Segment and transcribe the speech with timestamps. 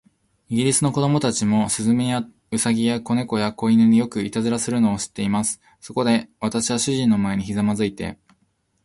[0.49, 5.61] イギリスの子供たちも、雀や、兎や、小猫や、小犬に、よくいたずらをするのを知っています。
[5.79, 8.17] そこで、私は主人の前にひざまずいて